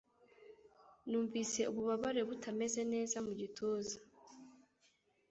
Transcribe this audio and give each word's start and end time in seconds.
Numvise 1.09 1.61
ububabare 1.71 2.21
butameze 2.29 2.81
neza 2.93 3.17
mu 3.25 3.31
gituza. 3.39 3.97